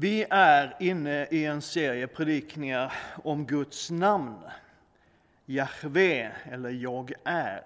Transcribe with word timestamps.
Vi 0.00 0.26
är 0.30 0.76
inne 0.80 1.26
i 1.30 1.44
en 1.44 1.62
serie 1.62 2.06
predikningar 2.06 2.92
om 3.24 3.46
Guds 3.46 3.90
namn. 3.90 4.36
Jahve, 5.46 6.32
eller 6.44 6.70
Jag 6.70 7.12
är. 7.24 7.62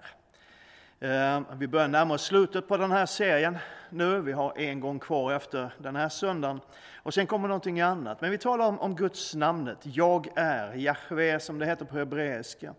Eh, 0.99 1.41
vi 1.57 1.67
börjar 1.67 1.87
närma 1.87 2.13
oss 2.13 2.25
slutet 2.25 2.67
på 2.67 2.77
den 2.77 2.91
här 2.91 3.05
serien 3.05 3.57
nu. 3.89 4.21
Vi 4.21 4.31
har 4.31 4.57
en 4.57 4.79
gång 4.79 4.99
kvar 4.99 5.33
efter 5.33 5.73
den 5.77 5.95
här 5.95 6.09
söndagen. 6.09 6.59
Och 6.95 7.13
sen 7.13 7.27
kommer 7.27 7.47
någonting 7.47 7.81
annat. 7.81 8.21
Men 8.21 8.31
vi 8.31 8.37
talar 8.37 8.67
om, 8.67 8.79
om 8.79 8.95
Guds 8.95 9.35
namnet. 9.35 9.77
Jag 9.81 10.27
är, 10.35 10.73
Jahve 10.73 11.39
som 11.39 11.59
det 11.59 11.65
heter 11.65 11.85
på 11.85 11.97
hebreiska. 11.97 12.73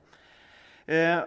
Eh, 0.86 1.20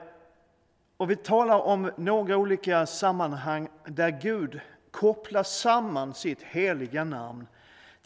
och 0.98 1.12
vi 1.12 1.16
talar 1.16 1.60
om 1.60 1.92
några 1.98 2.38
olika 2.38 2.86
sammanhang 2.86 3.70
där 3.86 4.10
Gud 4.10 4.60
kopplar 4.92 5.44
samman 5.44 6.14
sitt 6.14 6.42
heliga 6.42 7.04
namn 7.04 7.48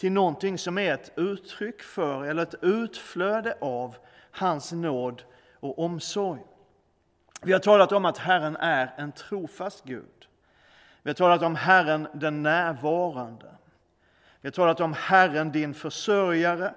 till 0.02 0.12
någonting 0.12 0.58
som 0.58 0.78
är 0.78 0.94
ett 0.94 1.12
uttryck 1.16 1.82
för 1.82 2.26
eller 2.26 2.44
ett 2.44 2.55
utflöde 2.62 3.58
av 3.62 3.96
hans 4.32 4.72
nåd 4.72 5.23
och 5.59 5.80
omsorg. 5.80 6.42
Vi 7.42 7.54
har 7.54 7.59
talat 7.59 7.92
om 7.92 8.06
att 8.06 8.18
Herren 8.18 8.56
är 8.56 8.94
en 8.98 9.12
trofast 9.12 9.84
Gud. 9.84 10.28
Vi 11.02 11.09
har 11.09 11.16
talat 11.16 11.42
om 11.42 11.56
Herren 11.56 12.08
den 12.14 12.44
närvarande. 12.44 13.45
Vi 14.42 14.48
har 14.48 14.52
talat 14.52 14.80
om 14.80 14.94
Herren 14.94 15.52
din 15.52 15.73
försörjare 15.73 16.73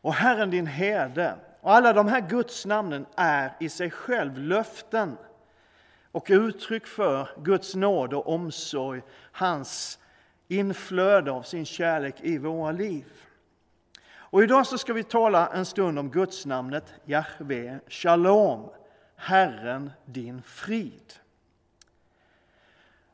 och 0.00 0.14
Herren 0.14 0.50
din 0.50 0.66
herde. 0.66 1.34
Och 1.60 1.72
alla 1.72 1.92
de 1.92 2.08
här 2.08 2.20
Guds 2.20 2.66
namnen 2.66 3.06
är 3.16 3.56
i 3.60 3.68
sig 3.68 3.90
själv 3.90 4.38
löften 4.38 5.16
och 6.12 6.26
uttryck 6.30 6.86
för 6.86 7.28
Guds 7.42 7.74
nåd 7.74 8.14
och 8.14 8.28
omsorg, 8.28 9.02
hans 9.32 9.98
inflöde 10.50 11.30
av 11.30 11.42
sin 11.42 11.64
kärlek 11.64 12.14
i 12.20 12.38
våra 12.38 12.72
liv. 12.72 13.04
Och 14.12 14.42
idag 14.42 14.66
så 14.66 14.78
ska 14.78 14.92
vi 14.92 15.04
tala 15.04 15.48
en 15.48 15.66
stund 15.66 15.98
om 15.98 16.10
gudsnamnet, 16.10 16.94
Jahve, 17.04 17.78
Shalom, 17.88 18.70
Herren 19.16 19.90
din 20.04 20.42
frid. 20.42 21.12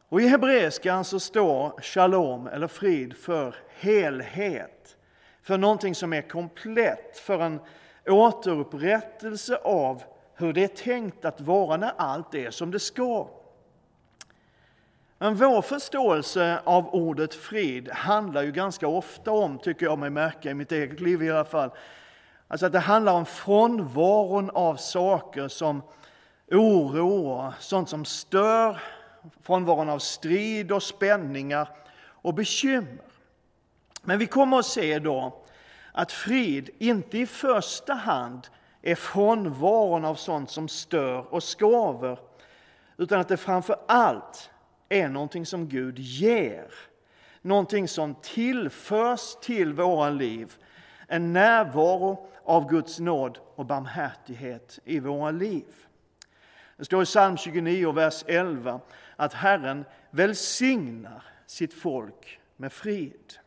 Och 0.09 0.21
I 0.21 0.29
hebreiskan 0.29 1.05
så 1.05 1.21
står 1.21 1.81
shalom, 1.81 2.47
eller 2.47 2.69
frid, 2.69 3.17
för 3.17 3.55
helhet, 3.69 4.97
för 5.43 5.59
någonting 5.59 5.95
som 5.95 6.13
är 6.13 6.23
komplett, 6.23 7.19
för 7.19 7.39
en 7.39 7.61
återupprättelse 8.07 9.57
av 9.57 10.03
hur 10.35 10.53
det 10.53 10.65
är 10.65 10.69
tänkt 10.85 11.25
att 11.25 11.41
vara 11.41 11.77
när 11.77 11.93
allt 11.97 12.35
är 12.35 12.51
som 12.51 12.71
det 12.71 12.81
ska. 12.81 13.29
Men 15.19 15.35
vår 15.35 15.63
förståelse 15.63 16.61
av 16.65 16.95
ordet 16.95 17.35
frid 17.35 17.91
handlar 17.91 18.43
ju 18.43 18.53
ganska 18.53 18.89
ofta 18.89 19.31
om, 19.31 19.59
tycker 19.59 19.87
jag 19.87 19.99
mig 19.99 20.11
märka 20.11 20.51
i 20.51 20.55
mitt 20.55 20.73
eget 20.73 21.01
liv 21.01 21.23
i 21.23 21.31
alla 21.31 21.45
fall, 21.45 21.71
alltså 22.49 22.67
att 22.67 22.73
det 22.73 22.79
handlar 22.79 23.13
om 23.13 23.27
frånvaron 23.27 24.51
av 24.51 24.77
saker 24.77 25.49
som 25.49 25.83
oro 26.51 27.53
sånt 27.59 27.89
som 27.89 28.05
stör, 28.05 28.81
frånvaron 29.43 29.89
av 29.89 29.99
strid 29.99 30.73
och 30.73 30.83
spänningar 30.83 31.69
och 32.05 32.35
bekymmer. 32.35 33.05
Men 34.03 34.19
vi 34.19 34.27
kommer 34.27 34.59
att 34.59 34.67
se 34.67 34.99
då 34.99 35.45
att 35.93 36.13
frid 36.13 36.71
inte 36.79 37.19
i 37.19 37.27
första 37.27 37.95
hand 37.95 38.49
är 38.83 38.95
frånvaron 38.95 40.05
av 40.05 40.15
sånt 40.15 40.51
som 40.51 40.69
stör 40.69 41.35
och 41.35 41.43
skaver, 41.43 42.19
utan 42.97 43.21
att 43.21 43.29
det 43.29 43.37
framför 43.37 43.77
allt 43.89 44.51
är 44.89 45.09
någonting 45.09 45.47
som 45.47 45.69
Gud 45.69 45.99
ger. 45.99 46.75
Någonting 47.43 47.89
som 47.89 48.15
tillförs 48.15 49.37
till 49.43 49.73
våra 49.73 50.11
liv. 50.11 50.55
En 51.07 51.33
närvaro 51.33 52.29
av 52.45 52.71
Guds 52.71 52.99
nåd 52.99 53.39
och 53.55 53.67
barmhärtighet 53.67 54.79
i 54.85 55.01
våra 55.01 55.31
liv. 55.31 55.65
Det 56.77 56.85
står 56.85 57.03
i 57.03 57.07
psalm 57.07 57.37
29, 57.37 57.93
vers 57.93 58.25
11 58.27 58.81
att 59.17 59.35
Herren 59.35 59.85
välsignar 60.11 61.23
sitt 61.47 61.75
folk 61.75 62.41
med 62.57 62.73
frid. 62.73 63.39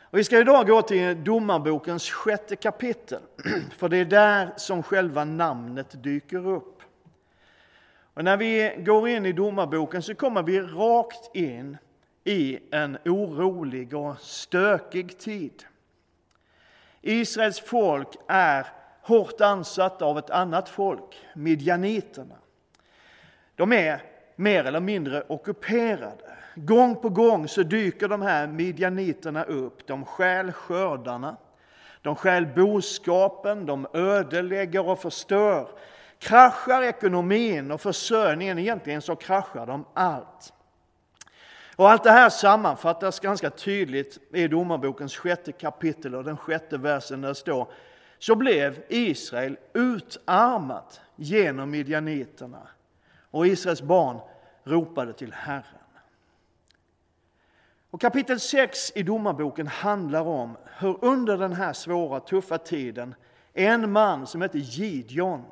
Och 0.00 0.18
vi 0.18 0.24
ska 0.24 0.38
idag 0.38 0.66
gå 0.66 0.82
till 0.82 1.24
Domarbokens 1.24 2.10
sjätte 2.10 2.56
kapitel, 2.56 3.20
för 3.76 3.88
det 3.88 3.96
är 3.96 4.04
där 4.04 4.52
som 4.56 4.82
själva 4.82 5.24
namnet 5.24 6.02
dyker 6.02 6.48
upp. 6.48 6.75
Och 8.16 8.24
när 8.24 8.36
vi 8.36 8.74
går 8.78 9.08
in 9.08 9.26
i 9.26 9.32
Domarboken 9.32 10.02
så 10.02 10.14
kommer 10.14 10.42
vi 10.42 10.60
rakt 10.60 11.36
in 11.36 11.76
i 12.24 12.58
en 12.70 12.98
orolig 13.04 13.94
och 13.94 14.20
stökig 14.20 15.18
tid. 15.18 15.64
Israels 17.02 17.60
folk 17.60 18.08
är 18.28 18.66
hårt 19.02 19.40
ansatta 19.40 20.04
av 20.04 20.18
ett 20.18 20.30
annat 20.30 20.68
folk, 20.68 21.26
midjaniterna. 21.34 22.34
De 23.54 23.72
är 23.72 24.02
mer 24.36 24.64
eller 24.64 24.80
mindre 24.80 25.22
ockuperade. 25.28 26.36
Gång 26.54 26.96
på 26.96 27.08
gång 27.08 27.48
så 27.48 27.62
dyker 27.62 28.08
de 28.08 28.22
här 28.22 28.46
midjaniterna 28.46 29.44
upp. 29.44 29.86
De 29.86 30.04
stjäl 30.04 30.52
skördarna, 30.52 31.36
de 32.02 32.16
stjäl 32.16 32.46
boskapen, 32.46 33.66
de 33.66 33.86
ödelägger 33.92 34.88
och 34.88 34.98
förstör. 34.98 35.68
Kraschar 36.18 36.82
ekonomin 36.82 37.70
och 37.70 37.80
försörjningen, 37.80 38.58
egentligen 38.58 39.02
så 39.02 39.16
kraschar 39.16 39.66
de 39.66 39.84
allt. 39.94 40.52
Och 41.76 41.90
allt 41.90 42.04
det 42.04 42.10
här 42.10 42.28
sammanfattas 42.28 43.20
ganska 43.20 43.50
tydligt 43.50 44.18
i 44.32 44.48
Domarbokens 44.48 45.16
sjätte 45.16 45.52
kapitel 45.52 46.14
och 46.14 46.24
den 46.24 46.36
sjätte 46.36 46.78
versen 46.78 47.20
där 47.20 47.28
det 47.28 47.34
står 47.34 47.68
så 48.18 48.34
blev 48.34 48.82
Israel 48.88 49.58
utarmat 49.72 51.00
genom 51.16 51.70
midjaniterna 51.70 52.68
och 53.30 53.46
Israels 53.46 53.82
barn 53.82 54.20
ropade 54.64 55.12
till 55.12 55.32
Herren. 55.32 55.64
Och 57.90 58.00
kapitel 58.00 58.40
6 58.40 58.92
i 58.94 59.02
Domarboken 59.02 59.66
handlar 59.66 60.20
om 60.20 60.56
hur 60.78 61.04
under 61.04 61.38
den 61.38 61.52
här 61.52 61.72
svåra, 61.72 62.20
tuffa 62.20 62.58
tiden 62.58 63.14
en 63.52 63.92
man 63.92 64.26
som 64.26 64.42
heter 64.42 64.58
Gideon 64.58 65.44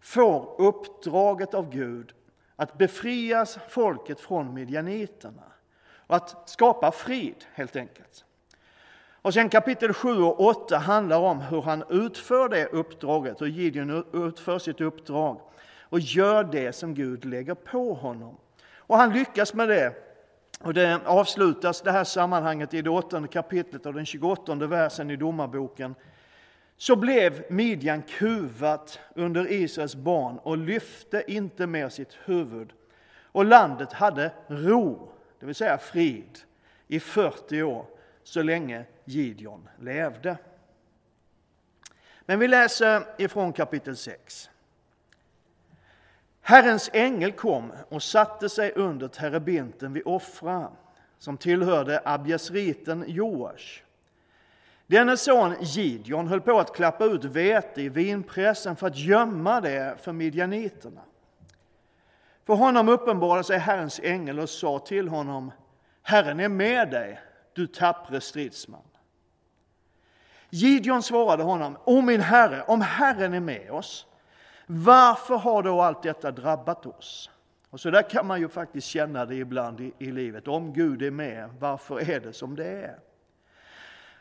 får 0.00 0.54
uppdraget 0.58 1.54
av 1.54 1.70
Gud 1.70 2.12
att 2.56 2.78
befria 2.78 3.46
folket 3.68 4.20
från 4.20 4.54
midjaniterna 4.54 5.52
och 6.06 6.16
att 6.16 6.48
skapa 6.48 6.92
frid, 6.92 7.44
helt 7.52 7.76
enkelt. 7.76 8.24
Och 9.22 9.34
sen 9.34 9.48
kapitel 9.48 9.92
7 9.92 10.22
och 10.22 10.40
8 10.40 10.78
handlar 10.78 11.18
om 11.18 11.40
hur 11.40 11.62
han 11.62 11.84
utför 11.88 12.48
det 12.48 12.66
uppdraget, 12.66 13.40
hur 13.40 13.46
Gideon 13.46 14.04
utför 14.12 14.58
sitt 14.58 14.80
uppdrag 14.80 15.40
och 15.80 16.00
gör 16.00 16.44
det 16.44 16.72
som 16.72 16.94
Gud 16.94 17.24
lägger 17.24 17.54
på 17.54 17.94
honom. 17.94 18.36
Och 18.74 18.96
han 18.96 19.12
lyckas 19.12 19.54
med 19.54 19.68
det. 19.68 19.94
Och 20.60 20.74
det 20.74 21.00
avslutas 21.04 21.82
det 21.82 21.92
här 21.92 22.04
sammanhanget 22.04 22.74
i 22.74 22.82
det 22.82 22.90
åttonde 22.90 23.28
kapitlet 23.28 23.86
och 23.86 23.94
den 23.94 24.06
28 24.06 24.54
versen 24.54 25.10
i 25.10 25.16
Domarboken. 25.16 25.94
Så 26.80 26.96
blev 26.96 27.44
Midjan 27.48 28.02
kuvat 28.02 29.00
under 29.14 29.52
Israels 29.52 29.94
barn 29.94 30.38
och 30.38 30.58
lyfte 30.58 31.24
inte 31.26 31.66
mer 31.66 31.88
sitt 31.88 32.16
huvud. 32.24 32.72
Och 33.24 33.44
landet 33.44 33.92
hade 33.92 34.32
ro, 34.46 35.12
det 35.40 35.46
vill 35.46 35.54
säga 35.54 35.78
frid, 35.78 36.38
i 36.88 37.00
40 37.00 37.62
år, 37.62 37.86
så 38.22 38.42
länge 38.42 38.84
Gideon 39.04 39.68
levde. 39.80 40.36
Men 42.20 42.38
vi 42.38 42.48
läser 42.48 43.02
ifrån 43.18 43.52
kapitel 43.52 43.96
6. 43.96 44.50
Herrens 46.40 46.90
ängel 46.92 47.32
kom 47.32 47.72
och 47.88 48.02
satte 48.02 48.48
sig 48.48 48.72
under 48.72 49.08
terebinten 49.08 49.92
vid 49.92 50.02
Offra 50.06 50.68
som 51.18 51.36
tillhörde 51.36 52.02
abjasriten 52.04 53.04
Joash. 53.08 53.82
Denne 54.90 55.16
son 55.16 55.54
Gideon 55.60 56.28
höll 56.28 56.40
på 56.40 56.58
att 56.58 56.74
klappa 56.74 57.04
ut 57.04 57.24
vete 57.24 57.82
i 57.82 57.88
vinpressen 57.88 58.76
för 58.76 58.86
att 58.86 58.98
gömma 58.98 59.60
det 59.60 59.96
för 60.02 60.12
midjaniterna. 60.12 61.00
För 62.46 62.54
honom 62.54 62.88
uppenbarade 62.88 63.44
sig 63.44 63.58
Herrens 63.58 64.00
ängel 64.02 64.38
och 64.38 64.48
sa 64.48 64.78
till 64.78 65.08
honom 65.08 65.52
Herren 66.02 66.40
är 66.40 66.48
med 66.48 66.90
dig, 66.90 67.20
du 67.54 67.66
tappre 67.66 68.20
stridsman. 68.20 68.82
Gideon 70.50 71.02
svarade 71.02 71.42
honom, 71.42 71.76
O 71.84 72.00
min 72.00 72.20
herre, 72.20 72.62
om 72.62 72.80
Herren 72.80 73.34
är 73.34 73.40
med 73.40 73.70
oss, 73.70 74.06
varför 74.66 75.36
har 75.36 75.62
då 75.62 75.80
allt 75.80 76.02
detta 76.02 76.30
drabbat 76.30 76.86
oss? 76.86 77.30
Och 77.70 77.80
så 77.80 77.90
där 77.90 78.10
kan 78.10 78.26
man 78.26 78.40
ju 78.40 78.48
faktiskt 78.48 78.86
känna 78.86 79.24
det 79.24 79.34
ibland 79.34 79.80
i, 79.80 79.92
i 79.98 80.10
livet. 80.12 80.48
Om 80.48 80.72
Gud 80.72 81.02
är 81.02 81.10
med, 81.10 81.50
varför 81.58 82.10
är 82.10 82.20
det 82.20 82.32
som 82.32 82.56
det 82.56 82.68
är? 82.68 82.98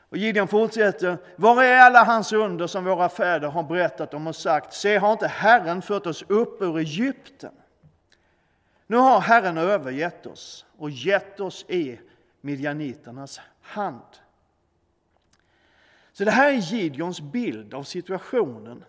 Och 0.09 0.17
Gideon 0.17 0.47
fortsätter, 0.47 1.17
var 1.35 1.63
är 1.63 1.79
alla 1.79 2.03
hans 2.03 2.33
under 2.33 2.67
som 2.67 2.85
våra 2.85 3.09
fäder 3.09 3.47
har 3.47 3.63
berättat 3.63 4.13
om 4.13 4.27
och 4.27 4.35
sagt, 4.35 4.73
se 4.73 4.97
har 4.97 5.11
inte 5.11 5.27
Herren 5.27 5.81
fört 5.81 6.05
oss 6.05 6.23
upp 6.27 6.61
ur 6.61 6.77
Egypten? 6.77 7.51
Nu 8.87 8.97
har 8.97 9.19
Herren 9.19 9.57
övergett 9.57 10.25
oss 10.25 10.65
och 10.77 10.89
gett 10.89 11.39
oss 11.39 11.65
i 11.67 11.99
midjaniternas 12.41 13.39
hand. 13.61 14.01
Så 16.11 16.23
det 16.23 16.31
här 16.31 16.53
är 16.53 16.57
Gideons 16.57 17.21
bild 17.21 17.73
av 17.73 17.83
situationen. 17.83 18.83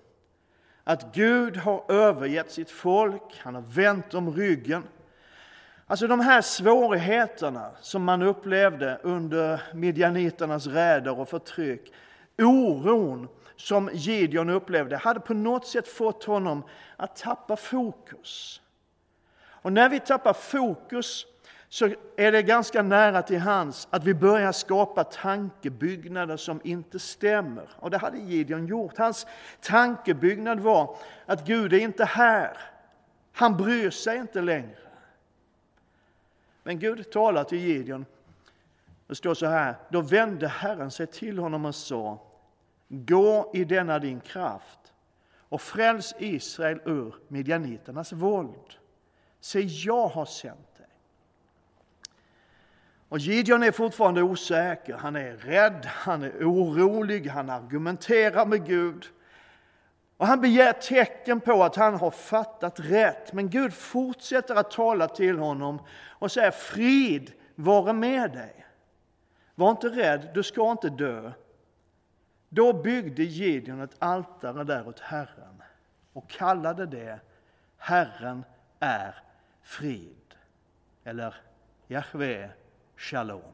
Att 0.85 1.15
Gud 1.15 1.57
har 1.57 1.93
övergett 1.93 2.51
sitt 2.51 2.71
folk, 2.71 3.39
han 3.39 3.55
har 3.55 3.63
vänt 3.63 4.15
om 4.15 4.31
ryggen. 4.37 4.83
Alltså 5.91 6.07
de 6.07 6.21
här 6.21 6.43
svårigheterna 6.43 7.71
som 7.81 8.05
man 8.05 8.23
upplevde 8.23 8.99
under 9.03 9.63
midjaniternas 9.75 10.67
räder 10.67 11.21
och 11.21 11.29
förtryck, 11.29 11.93
oron 12.39 13.29
som 13.57 13.91
Gideon 13.93 14.51
upplevde, 14.51 14.97
hade 14.97 15.21
på 15.21 15.35
något 15.35 15.67
sätt 15.67 15.89
fått 15.89 16.25
honom 16.25 16.65
att 16.97 17.17
tappa 17.17 17.57
fokus. 17.57 18.61
Och 19.43 19.73
när 19.73 19.89
vi 19.89 20.01
tappar 20.01 20.33
fokus 20.33 21.27
så 21.69 21.95
är 22.17 22.33
det 22.33 22.43
ganska 22.43 22.83
nära 22.83 23.23
till 23.23 23.39
hands 23.39 23.89
att 23.91 24.05
vi 24.05 24.15
börjar 24.15 24.53
skapa 24.53 25.05
tankebyggnader 25.05 26.37
som 26.37 26.61
inte 26.65 26.99
stämmer. 26.99 27.69
Och 27.77 27.91
det 27.91 27.99
hade 27.99 28.19
Gideon 28.19 28.67
gjort. 28.67 28.99
Hans 28.99 29.27
tankebyggnad 29.61 30.61
var 30.61 30.97
att 31.27 31.47
Gud 31.47 31.73
är 31.73 31.79
inte 31.79 32.05
här. 32.05 32.57
Han 33.33 33.57
bryr 33.57 33.91
sig 33.91 34.17
inte 34.17 34.41
längre. 34.41 34.90
Men 36.63 36.79
Gud 36.79 37.11
talar 37.11 37.45
till 37.45 37.59
Gideon. 37.59 38.07
Det 39.07 39.15
står 39.15 39.35
så 39.35 39.47
här. 39.47 39.75
Då 39.91 40.01
vände 40.01 40.49
Herren 40.49 40.91
sig 40.91 41.07
till 41.07 41.39
honom 41.39 41.65
och 41.65 41.75
sa 41.75 42.27
Gå 42.89 43.51
i 43.55 43.65
denna 43.65 43.99
din 43.99 44.21
kraft 44.21 44.79
och 45.39 45.61
fräls 45.61 46.15
Israel 46.19 46.81
ur 46.85 47.15
midjaniternas 47.29 48.13
våld. 48.13 48.79
Se, 49.41 49.61
jag 49.61 50.09
har 50.09 50.25
sänt 50.25 50.77
dig. 50.77 50.87
Och 53.09 53.19
Gideon 53.19 53.63
är 53.63 53.73
fortfarande 53.73 54.23
osäker, 54.23 54.95
han 54.95 55.17
är 55.17 55.37
rädd, 55.37 55.87
han 55.87 56.23
är 56.23 56.31
orolig, 56.31 57.27
han 57.27 57.51
argumenterar 57.51 58.47
med 58.47 58.67
Gud. 58.67 59.07
Och 60.21 60.27
han 60.27 60.41
begär 60.41 60.73
tecken 60.73 61.41
på 61.41 61.65
att 61.65 61.77
han 61.77 61.95
har 61.95 62.11
fattat 62.11 62.81
rätt. 62.81 63.33
Men 63.33 63.51
Gud 63.51 63.75
fortsätter 63.75 64.55
att 64.55 64.71
tala 64.71 65.09
till 65.09 65.39
honom 65.39 65.83
och 66.09 66.33
säger 66.33 66.51
frid 66.51 67.33
vare 67.55 67.93
med 67.93 68.33
dig. 68.33 68.67
Var 69.55 69.71
inte 69.71 69.89
rädd, 69.89 70.31
du 70.35 70.43
ska 70.43 70.71
inte 70.71 70.89
dö. 70.89 71.33
Då 72.49 72.73
byggde 72.73 73.23
Gideon 73.23 73.81
ett 73.81 73.97
altare 73.99 74.65
där 74.65 74.89
åt 74.89 75.01
Herren 75.01 75.63
och 76.13 76.31
kallade 76.31 76.87
det 76.87 77.21
Herren 77.77 78.45
är 78.81 79.15
frid. 79.63 80.35
Eller 81.05 81.35
Jahve 81.87 82.51
Shalom. 82.97 83.53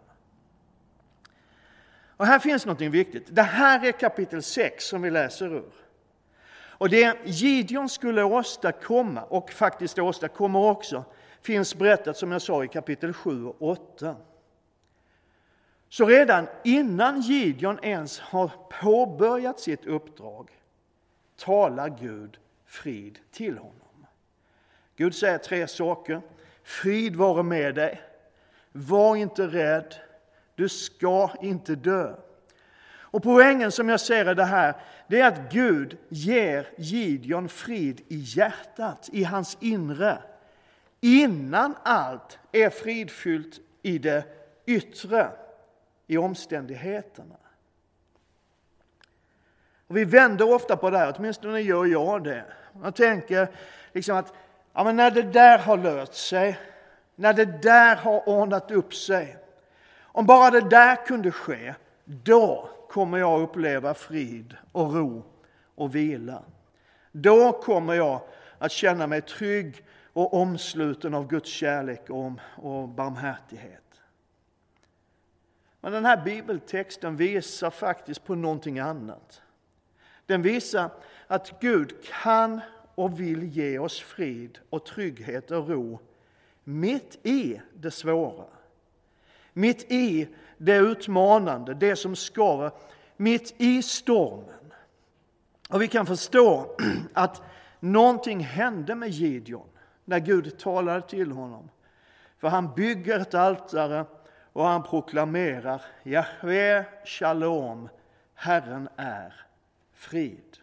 Och 2.16 2.26
här 2.26 2.38
finns 2.38 2.66
något 2.66 2.80
viktigt. 2.80 3.26
Det 3.30 3.42
här 3.42 3.84
är 3.84 3.92
kapitel 3.92 4.42
6 4.42 4.84
som 4.84 5.02
vi 5.02 5.10
läser 5.10 5.54
ur. 5.54 5.85
Och 6.78 6.88
det 6.88 7.18
Gideon 7.24 7.88
skulle 7.88 8.22
åstadkomma, 8.22 9.22
och 9.22 9.50
faktiskt 9.50 9.98
åstadkommer 9.98 10.58
också, 10.58 11.04
finns 11.40 11.74
berättat 11.74 12.16
som 12.16 12.32
jag 12.32 12.42
sa 12.42 12.64
i 12.64 12.68
kapitel 12.68 13.12
7 13.12 13.46
och 13.46 13.62
8. 13.62 14.16
Så 15.88 16.06
redan 16.06 16.46
innan 16.64 17.20
Gideon 17.20 17.78
ens 17.82 18.20
har 18.20 18.50
påbörjat 18.80 19.60
sitt 19.60 19.86
uppdrag 19.86 20.50
talar 21.36 21.88
Gud 22.00 22.38
frid 22.64 23.18
till 23.30 23.58
honom. 23.58 24.06
Gud 24.96 25.14
säger 25.14 25.38
tre 25.38 25.68
saker. 25.68 26.20
Frid 26.62 27.16
vare 27.16 27.42
med 27.42 27.74
dig. 27.74 28.00
Var 28.72 29.16
inte 29.16 29.46
rädd. 29.46 29.94
Du 30.54 30.68
ska 30.68 31.30
inte 31.42 31.74
dö. 31.74 32.14
Och 33.16 33.22
poängen 33.22 33.72
som 33.72 33.88
jag 33.88 34.00
ser 34.00 34.30
i 34.30 34.34
det 34.34 34.44
här, 34.44 34.74
det 35.06 35.20
är 35.20 35.26
att 35.26 35.52
Gud 35.52 35.98
ger 36.08 36.68
Gideon 36.76 37.48
frid 37.48 38.00
i 38.08 38.16
hjärtat, 38.16 39.08
i 39.12 39.24
hans 39.24 39.56
inre. 39.60 40.18
Innan 41.00 41.74
allt 41.82 42.38
är 42.52 42.70
fridfyllt 42.70 43.60
i 43.82 43.98
det 43.98 44.24
yttre 44.66 45.30
i 46.06 46.16
omständigheterna. 46.16 47.36
Och 49.86 49.96
vi 49.96 50.04
vänder 50.04 50.54
ofta 50.54 50.76
på 50.76 50.90
det 50.90 50.98
här, 50.98 51.14
åtminstone 51.18 51.60
gör 51.60 51.86
jag 51.86 52.24
det. 52.24 52.44
Jag 52.82 52.94
tänker 52.94 53.48
liksom 53.92 54.16
att 54.16 54.32
ja, 54.72 54.84
men 54.84 54.96
när 54.96 55.10
det 55.10 55.22
där 55.22 55.58
har 55.58 55.76
löst 55.76 56.14
sig, 56.14 56.58
när 57.14 57.32
det 57.32 57.62
där 57.62 57.96
har 57.96 58.28
ordnat 58.28 58.70
upp 58.70 58.94
sig, 58.94 59.36
om 60.02 60.26
bara 60.26 60.50
det 60.50 60.70
där 60.70 61.06
kunde 61.06 61.30
ske, 61.30 61.74
då 62.08 62.68
kommer 62.88 63.18
jag 63.18 63.40
uppleva 63.40 63.94
frid 63.94 64.56
och 64.72 64.94
ro 64.94 65.24
och 65.74 65.94
vila. 65.94 66.42
Då 67.12 67.52
kommer 67.52 67.94
jag 67.94 68.20
att 68.58 68.72
känna 68.72 69.06
mig 69.06 69.22
trygg 69.22 69.84
och 70.12 70.34
omsluten 70.34 71.14
av 71.14 71.28
Guds 71.28 71.50
kärlek 71.50 72.10
och 72.56 72.88
barmhärtighet. 72.88 73.82
Men 75.80 75.92
den 75.92 76.04
här 76.04 76.24
bibeltexten 76.24 77.16
visar 77.16 77.70
faktiskt 77.70 78.24
på 78.24 78.34
någonting 78.34 78.78
annat. 78.78 79.42
Den 80.26 80.42
visar 80.42 80.90
att 81.26 81.60
Gud 81.60 82.04
kan 82.04 82.60
och 82.94 83.20
vill 83.20 83.42
ge 83.42 83.78
oss 83.78 84.00
frid 84.00 84.58
och 84.70 84.86
trygghet 84.86 85.50
och 85.50 85.68
ro 85.68 85.98
mitt 86.64 87.26
i 87.26 87.60
det 87.74 87.90
svåra. 87.90 88.44
Mitt 89.58 89.92
i 89.92 90.28
det 90.58 90.76
utmanande, 90.76 91.74
det 91.74 91.96
som 91.96 92.16
skaver, 92.16 92.70
mitt 93.16 93.54
i 93.58 93.82
stormen. 93.82 94.72
Och 95.68 95.82
vi 95.82 95.88
kan 95.88 96.06
förstå 96.06 96.76
att 97.12 97.42
någonting 97.80 98.40
hände 98.40 98.94
med 98.94 99.08
Gideon 99.08 99.68
när 100.04 100.18
Gud 100.18 100.58
talade 100.58 101.02
till 101.02 101.32
honom. 101.32 101.70
För 102.38 102.48
han 102.48 102.74
bygger 102.74 103.18
ett 103.18 103.34
altare 103.34 104.04
och 104.52 104.64
han 104.64 104.82
proklamerar 104.82 105.82
Jahve 106.02 106.84
Shalom, 107.04 107.88
Herren 108.34 108.88
är 108.96 109.34
frid. 109.92 110.58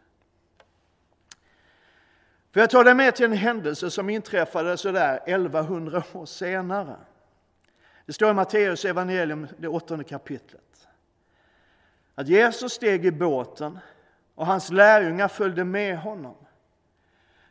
För 2.51 2.59
jag 2.59 2.69
tar 2.69 2.83
dig 2.83 2.93
med 2.93 3.15
till 3.15 3.25
en 3.25 3.33
händelse 3.33 3.91
som 3.91 4.09
inträffade 4.09 4.77
sådär 4.77 5.19
1100 5.25 6.03
år 6.13 6.25
senare. 6.25 6.95
Det 8.05 8.13
står 8.13 8.31
i 8.31 8.33
Matteus 8.33 8.85
evangelium, 8.85 9.47
det 9.57 9.67
åttonde 9.67 10.03
kapitlet. 10.03 10.87
Att 12.15 12.27
Jesus 12.27 12.73
steg 12.73 13.05
i 13.05 13.11
båten 13.11 13.79
och 14.35 14.45
hans 14.45 14.71
lärjungar 14.71 15.27
följde 15.27 15.63
med 15.63 15.97
honom. 15.97 16.35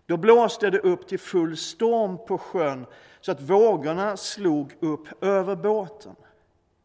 Då 0.07 0.17
blåste 0.17 0.71
det 0.71 0.79
upp 0.79 1.09
till 1.09 1.19
full 1.19 1.57
storm 1.57 2.27
på 2.27 2.39
sjön 2.39 2.87
så 3.21 3.33
att 3.33 3.41
vågorna 3.41 4.17
slog 4.17 4.75
upp 4.81 5.23
över 5.23 5.57
båten 5.57 6.17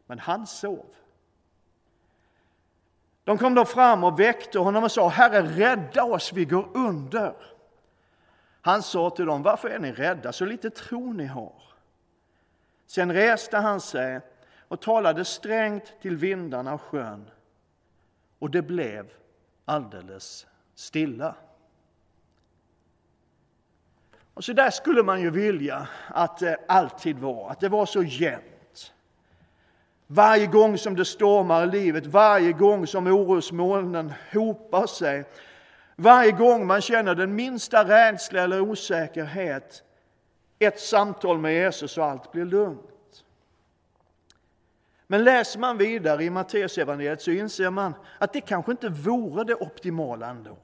men 0.07 0.19
han 0.19 0.47
sov. 0.47 0.85
De 3.23 3.37
kom 3.37 3.55
då 3.55 3.65
fram 3.65 4.03
och 4.03 4.19
väckte 4.19 4.59
honom 4.59 4.83
och 4.83 4.91
sa, 4.91 5.07
Herre, 5.07 5.41
rädda 5.41 6.03
oss, 6.03 6.33
vi 6.33 6.45
går 6.45 6.69
under. 6.73 7.33
Han 8.61 8.83
sa 8.83 9.09
till 9.09 9.25
dem, 9.25 9.43
varför 9.43 9.69
är 9.69 9.79
ni 9.79 9.91
rädda, 9.91 10.33
så 10.33 10.45
lite 10.45 10.69
tro 10.69 11.13
ni 11.13 11.25
har. 11.25 11.66
Sen 12.87 13.13
reste 13.13 13.57
han 13.57 13.81
sig 13.81 14.21
och 14.67 14.81
talade 14.81 15.25
strängt 15.25 15.93
till 16.01 16.17
vindarna 16.17 16.73
och 16.73 16.81
sjön, 16.81 17.29
och 18.39 18.51
det 18.51 18.61
blev 18.61 19.11
alldeles 19.65 20.47
stilla. 20.75 21.35
Och 24.33 24.43
så 24.43 24.53
där 24.53 24.69
skulle 24.69 25.03
man 25.03 25.21
ju 25.21 25.29
vilja 25.29 25.87
att 26.07 26.37
det 26.37 26.57
alltid 26.67 27.19
var, 27.19 27.49
att 27.49 27.59
det 27.59 27.69
var 27.69 27.85
så 27.85 28.03
jämnt. 28.03 28.93
Varje 30.07 30.47
gång 30.47 30.77
som 30.77 30.95
det 30.95 31.05
stormar 31.05 31.63
i 31.63 31.67
livet, 31.67 32.05
varje 32.05 32.51
gång 32.51 32.87
som 32.87 33.07
orosmolnen 33.07 34.13
hopar 34.33 34.87
sig, 34.87 35.25
varje 35.95 36.31
gång 36.31 36.67
man 36.67 36.81
känner 36.81 37.15
den 37.15 37.35
minsta 37.35 37.83
rädsla 37.83 38.41
eller 38.41 38.61
osäkerhet, 38.61 39.83
ett 40.59 40.79
samtal 40.79 41.39
med 41.39 41.53
Jesus 41.53 41.97
och 41.97 42.05
allt 42.05 42.31
blir 42.31 42.45
lugnt. 42.45 43.25
Men 45.07 45.23
läser 45.23 45.59
man 45.59 45.77
vidare 45.77 46.23
i 46.23 46.29
Matteusevangeliet 46.29 47.21
så 47.21 47.31
inser 47.31 47.69
man 47.69 47.93
att 48.19 48.33
det 48.33 48.41
kanske 48.41 48.71
inte 48.71 48.89
vore 48.89 49.43
det 49.43 49.55
optimala 49.55 50.29
ändå. 50.29 50.57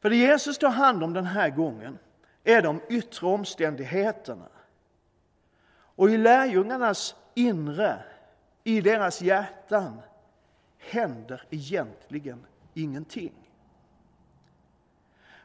För 0.00 0.10
det 0.10 0.16
Jesus 0.16 0.58
tar 0.58 0.70
hand 0.70 1.04
om 1.04 1.12
den 1.12 1.26
här 1.26 1.50
gången 1.50 1.98
är 2.44 2.62
de 2.62 2.80
yttre 2.88 3.26
omständigheterna. 3.26 4.48
Och 5.96 6.10
i 6.10 6.16
lärjungarnas 6.16 7.14
inre, 7.34 8.04
i 8.64 8.80
deras 8.80 9.22
hjärtan, 9.22 10.00
händer 10.78 11.46
egentligen 11.50 12.46
ingenting. 12.74 13.43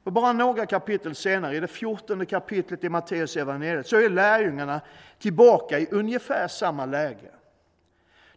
Och 0.03 0.13
bara 0.13 0.34
några 0.34 0.65
kapitel 0.65 1.15
senare, 1.15 1.56
i 1.56 1.60
det 1.60 1.68
fjortonde 1.68 2.25
kapitlet 2.25 2.84
i 2.84 2.89
Matteus 2.89 3.38
evangeliet, 3.38 3.88
så 3.88 3.98
är 3.98 4.10
lärjungarna 4.10 4.82
tillbaka 5.20 5.79
i 5.79 5.88
ungefär 5.91 6.48
samma 6.48 6.86
läge. 6.86 7.32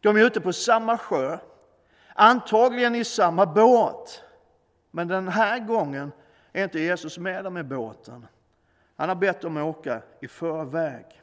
De 0.00 0.16
är 0.16 0.25
ute 0.25 0.40
på 0.40 0.52
samma 0.52 0.99
sjö, 0.99 1.38
antagligen 2.14 2.95
i 2.95 3.04
samma 3.04 3.47
båt. 3.47 4.23
Men 4.90 5.09
den 5.09 5.28
här 5.28 5.59
gången 5.59 6.12
är 6.52 6.64
inte 6.64 6.81
Jesus 6.81 7.19
med 7.19 7.45
dem 7.45 7.59
i 7.59 7.62
båten. 7.62 8.26
Han 8.97 9.09
har 9.09 9.16
bett 9.16 9.40
dem 9.40 9.57
åka 9.57 10.02
i 10.21 10.28
förväg. 10.28 11.23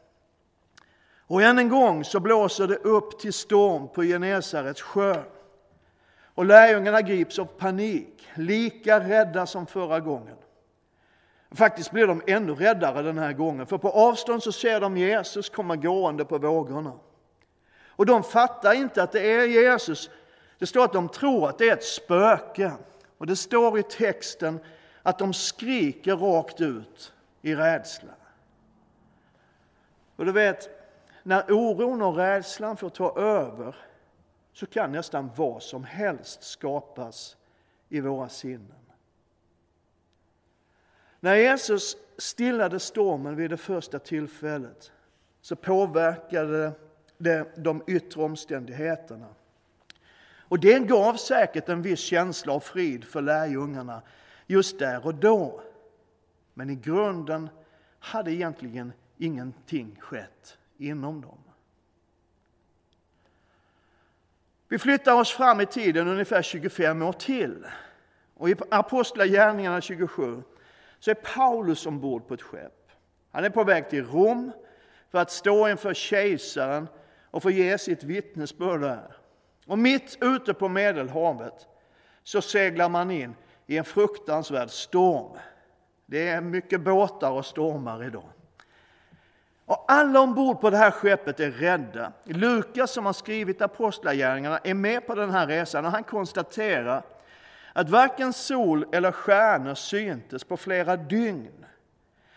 Och 1.29 1.41
än 1.41 1.59
en 1.59 1.69
gång 1.69 2.03
så 2.03 2.19
blåser 2.19 2.67
det 2.67 2.75
upp 2.75 3.19
till 3.19 3.33
storm 3.33 3.87
på 3.87 4.03
Genesarets 4.03 4.81
sjö. 4.81 5.23
Och 6.39 6.45
lärjungarna 6.45 7.01
grips 7.01 7.39
av 7.39 7.45
panik, 7.45 8.27
lika 8.33 8.99
rädda 8.99 9.45
som 9.45 9.67
förra 9.67 9.99
gången. 9.99 10.35
Faktiskt 11.51 11.91
blir 11.91 12.07
de 12.07 12.21
ännu 12.27 12.55
räddare 12.55 13.01
den 13.01 13.17
här 13.17 13.33
gången, 13.33 13.65
för 13.65 13.77
på 13.77 13.89
avstånd 13.89 14.43
så 14.43 14.51
ser 14.51 14.79
de 14.79 14.97
Jesus 14.97 15.49
komma 15.49 15.75
gående 15.75 16.25
på 16.25 16.37
vågorna. 16.37 16.93
Och 17.87 18.05
de 18.05 18.23
fattar 18.23 18.73
inte 18.73 19.03
att 19.03 19.11
det 19.11 19.21
är 19.21 19.45
Jesus. 19.45 20.09
Det 20.59 20.65
står 20.65 20.85
att 20.85 20.93
de 20.93 21.09
tror 21.09 21.49
att 21.49 21.57
det 21.57 21.69
är 21.69 21.73
ett 21.73 21.83
spöke. 21.83 22.71
Och 23.17 23.27
det 23.27 23.35
står 23.35 23.79
i 23.79 23.83
texten 23.83 24.59
att 25.03 25.19
de 25.19 25.33
skriker 25.33 26.15
rakt 26.15 26.61
ut 26.61 27.13
i 27.41 27.55
rädsla. 27.55 28.13
Och 30.15 30.25
du 30.25 30.31
vet, 30.31 30.69
när 31.23 31.51
oron 31.51 32.01
och 32.01 32.15
rädslan 32.15 32.77
får 32.77 32.89
ta 32.89 33.19
över 33.19 33.75
så 34.53 34.65
kan 34.65 34.91
nästan 34.91 35.31
vad 35.35 35.63
som 35.63 35.83
helst 35.83 36.43
skapas 36.43 37.37
i 37.89 38.01
våra 38.01 38.29
sinnen. 38.29 38.75
När 41.19 41.35
Jesus 41.35 41.97
stillade 42.17 42.79
stormen 42.79 43.35
vid 43.35 43.49
det 43.49 43.57
första 43.57 43.99
tillfället 43.99 44.91
så 45.41 45.55
påverkade 45.55 46.71
det 47.17 47.47
de 47.57 47.83
yttre 47.87 48.21
omständigheterna. 48.21 49.27
Och 50.49 50.59
det 50.59 50.79
gav 50.79 51.13
säkert 51.13 51.69
en 51.69 51.81
viss 51.81 51.99
känsla 51.99 52.53
av 52.53 52.59
frid 52.59 53.03
för 53.03 53.21
lärjungarna 53.21 54.01
just 54.47 54.79
där 54.79 55.05
och 55.05 55.15
då. 55.15 55.61
Men 56.53 56.69
i 56.69 56.75
grunden 56.75 57.49
hade 57.99 58.31
egentligen 58.31 58.93
ingenting 59.17 59.95
skett 59.99 60.57
inom 60.77 61.21
dem. 61.21 61.37
Vi 64.69 64.77
flyttar 64.77 65.13
oss 65.13 65.31
fram 65.31 65.61
i 65.61 65.65
tiden 65.65 66.07
ungefär 66.07 66.41
25 66.41 67.01
år 67.01 67.13
till. 67.13 67.65
Och 68.33 68.49
I 68.49 68.55
Apostlagärningarna 68.69 69.81
27 69.81 70.43
så 70.99 71.11
är 71.11 71.15
Paulus 71.15 71.85
ombord 71.85 72.27
på 72.27 72.33
ett 72.33 72.41
skepp. 72.41 72.91
Han 73.31 73.43
är 73.43 73.49
på 73.49 73.63
väg 73.63 73.89
till 73.89 74.05
Rom 74.05 74.51
för 75.11 75.19
att 75.19 75.31
stå 75.31 75.69
inför 75.69 75.93
kejsaren 75.93 76.87
och 77.31 77.43
få 77.43 77.51
ge 77.51 77.77
sitt 77.77 78.03
vittnesbörd 78.03 78.81
där. 78.81 79.15
Och 79.65 79.79
mitt 79.79 80.17
ute 80.21 80.53
på 80.53 80.69
Medelhavet 80.69 81.67
så 82.23 82.41
seglar 82.41 82.89
man 82.89 83.11
in 83.11 83.35
i 83.67 83.77
en 83.77 83.85
fruktansvärd 83.85 84.69
storm. 84.69 85.37
Det 86.05 86.27
är 86.27 86.41
mycket 86.41 86.81
båtar 86.81 87.31
och 87.31 87.45
stormar 87.45 88.03
idag. 88.03 88.29
Och 89.69 89.85
alla 89.87 90.19
ombord 90.21 90.61
på 90.61 90.69
det 90.69 90.77
här 90.77 90.91
skeppet 90.91 91.39
är 91.39 91.51
rädda. 91.51 92.11
Lukas 92.23 92.91
som 92.91 93.05
har 93.05 93.13
skrivit 93.13 93.61
Apostlagärningarna 93.61 94.59
är 94.63 94.73
med 94.73 95.07
på 95.07 95.15
den 95.15 95.31
här 95.31 95.47
resan 95.47 95.85
och 95.85 95.91
han 95.91 96.03
konstaterar 96.03 97.03
att 97.73 97.89
varken 97.89 98.33
sol 98.33 98.85
eller 98.91 99.11
stjärnor 99.11 99.75
syntes 99.75 100.43
på 100.43 100.57
flera 100.57 100.97
dygn. 100.97 101.65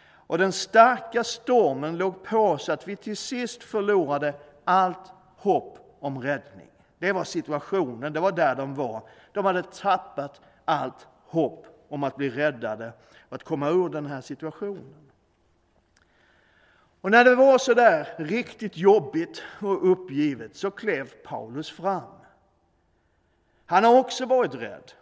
Och 0.04 0.38
den 0.38 0.52
starka 0.52 1.24
stormen 1.24 1.96
låg 1.96 2.22
på 2.22 2.58
så 2.58 2.72
att 2.72 2.88
vi 2.88 2.96
till 2.96 3.16
sist 3.16 3.62
förlorade 3.62 4.34
allt 4.64 5.12
hopp 5.36 5.96
om 6.00 6.22
räddning. 6.22 6.68
Det 6.98 7.12
var 7.12 7.24
situationen, 7.24 8.12
det 8.12 8.20
var 8.20 8.32
där 8.32 8.54
de 8.54 8.74
var. 8.74 9.02
De 9.32 9.44
hade 9.44 9.62
tappat 9.62 10.40
allt 10.64 11.06
hopp 11.24 11.66
om 11.88 12.04
att 12.04 12.16
bli 12.16 12.30
räddade 12.30 12.92
och 13.28 13.34
att 13.34 13.44
komma 13.44 13.68
ur 13.68 13.88
den 13.88 14.06
här 14.06 14.20
situationen. 14.20 15.01
Och 17.02 17.10
när 17.10 17.24
det 17.24 17.34
var 17.34 17.58
så 17.58 17.74
där 17.74 18.08
riktigt 18.16 18.76
jobbigt 18.76 19.42
och 19.60 19.92
uppgivet 19.92 20.56
så 20.56 20.70
klev 20.70 21.12
Paulus 21.24 21.70
fram. 21.70 22.12
Han 23.66 23.84
har 23.84 23.98
också 23.98 24.26
varit 24.26 24.54
rädd. 24.54 24.92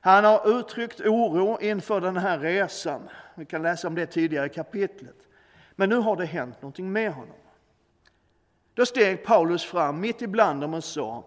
Han 0.00 0.24
har 0.24 0.58
uttryckt 0.58 1.00
oro 1.00 1.58
inför 1.60 2.00
den 2.00 2.16
här 2.16 2.38
resan. 2.38 3.08
Vi 3.34 3.44
kan 3.44 3.62
läsa 3.62 3.88
om 3.88 3.94
det 3.94 4.06
tidigare 4.06 4.46
i 4.46 4.48
kapitlet. 4.48 5.16
Men 5.76 5.88
nu 5.88 5.96
har 5.96 6.16
det 6.16 6.24
hänt 6.24 6.62
någonting 6.62 6.92
med 6.92 7.12
honom. 7.12 7.36
Då 8.74 8.86
steg 8.86 9.24
Paulus 9.24 9.64
fram 9.64 10.00
mitt 10.00 10.22
ibland 10.22 10.60
dem 10.60 10.74
och 10.74 10.84
sa 10.84 11.24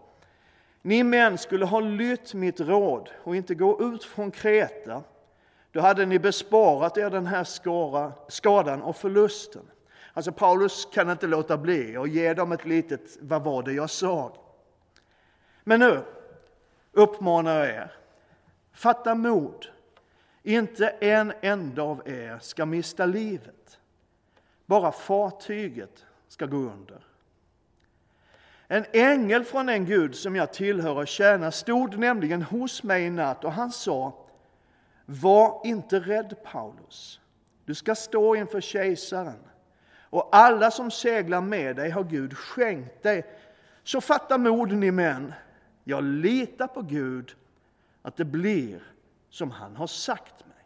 Ni 0.81 1.03
män 1.03 1.37
skulle 1.37 1.65
ha 1.65 1.79
lytt 1.79 2.33
mitt 2.33 2.59
råd 2.59 3.09
och 3.23 3.35
inte 3.35 3.55
gå 3.55 3.81
ut 3.81 4.03
från 4.03 4.31
Kreta. 4.31 5.03
Då 5.71 5.81
hade 5.81 6.05
ni 6.05 6.19
besparat 6.19 6.97
er 6.97 7.09
den 7.09 7.25
här 7.25 7.43
skara, 7.43 8.13
skadan 8.27 8.81
och 8.81 8.95
förlusten. 8.95 9.61
Alltså 10.13 10.31
Paulus 10.31 10.87
kan 10.93 11.09
inte 11.09 11.27
låta 11.27 11.57
bli 11.57 11.97
att 11.97 12.09
ge 12.09 12.33
dem 12.33 12.51
ett 12.51 12.65
litet 12.65 13.17
vad 13.21 13.43
var 13.43 13.63
det 13.63 13.73
jag 13.73 13.89
sa? 13.89 14.37
Men 15.63 15.79
nu 15.79 16.03
uppmanar 16.91 17.59
jag 17.59 17.69
er, 17.69 17.91
fatta 18.73 19.15
mod. 19.15 19.67
Inte 20.43 20.87
en 20.87 21.33
enda 21.41 21.81
av 21.81 22.01
er 22.05 22.39
ska 22.41 22.65
mista 22.65 23.05
livet. 23.05 23.79
Bara 24.65 24.91
fartyget 24.91 26.05
ska 26.27 26.45
gå 26.45 26.57
under. 26.57 27.05
En 28.67 28.85
ängel 28.93 29.43
från 29.43 29.65
den 29.65 29.85
Gud 29.85 30.15
som 30.15 30.35
jag 30.35 30.53
tillhör 30.53 30.95
och 30.95 31.07
tjänar 31.07 31.51
stod 31.51 31.97
nämligen 31.97 32.41
hos 32.41 32.83
mig 32.83 33.03
i 33.03 33.09
natt 33.09 33.43
och 33.43 33.51
han 33.51 33.71
sa 33.71 34.25
Var 35.05 35.61
inte 35.63 35.99
rädd 35.99 36.35
Paulus, 36.43 37.19
du 37.65 37.75
ska 37.75 37.95
stå 37.95 38.35
inför 38.35 38.61
kejsaren 38.61 39.39
och 40.13 40.29
alla 40.31 40.71
som 40.71 40.91
seglar 40.91 41.41
med 41.41 41.75
dig 41.75 41.89
har 41.89 42.03
Gud 42.03 42.37
skänkt 42.37 43.03
dig. 43.03 43.25
Så 43.83 44.01
fatta 44.01 44.37
mod 44.37 44.71
ni 44.71 44.91
män, 44.91 45.33
jag 45.83 46.03
litar 46.03 46.67
på 46.67 46.81
Gud 46.81 47.35
att 48.01 48.17
det 48.17 48.25
blir 48.25 48.83
som 49.29 49.51
han 49.51 49.75
har 49.75 49.87
sagt 49.87 50.45
mig. 50.45 50.65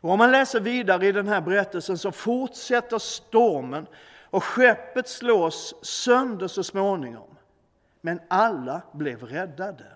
Och 0.00 0.10
om 0.10 0.18
man 0.18 0.32
läser 0.32 0.60
vidare 0.60 1.06
i 1.06 1.12
den 1.12 1.28
här 1.28 1.40
berättelsen 1.40 1.98
så 1.98 2.12
fortsätter 2.12 2.98
stormen 2.98 3.86
och 4.30 4.44
skeppet 4.44 5.08
slås 5.08 5.74
sönder 5.82 6.48
så 6.48 6.64
småningom. 6.64 7.36
Men 8.00 8.20
alla 8.28 8.82
blev 8.92 9.22
räddade. 9.22 9.92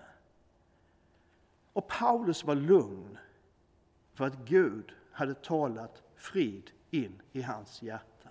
Och 1.73 1.87
Paulus 1.87 2.43
var 2.43 2.55
lugn 2.55 3.17
för 4.13 4.25
att 4.25 4.35
Gud 4.35 4.91
hade 5.11 5.33
talat 5.33 6.03
frid 6.15 6.71
in 6.91 7.21
i 7.31 7.41
hans 7.41 7.81
hjärta. 7.81 8.29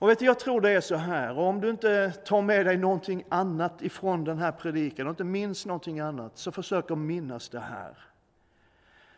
Och 0.00 0.08
vet 0.08 0.18
du, 0.18 0.24
jag 0.24 0.38
tror 0.38 0.60
det 0.60 0.70
är 0.70 0.80
så 0.80 0.96
här, 0.96 1.38
och 1.38 1.44
om 1.44 1.60
du 1.60 1.70
inte 1.70 2.10
tar 2.10 2.42
med 2.42 2.66
dig 2.66 2.76
någonting 2.76 3.24
annat 3.28 3.82
ifrån 3.82 4.24
den 4.24 4.38
här 4.38 4.52
predikan 4.52 5.06
och 5.06 5.10
inte 5.10 5.24
minns 5.24 5.66
någonting 5.66 6.00
annat, 6.00 6.38
så 6.38 6.52
försök 6.52 6.90
att 6.90 6.98
minnas 6.98 7.48
det 7.48 7.60
här. 7.60 7.98